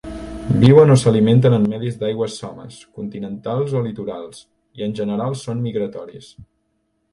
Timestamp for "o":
0.93-0.95, 3.79-3.83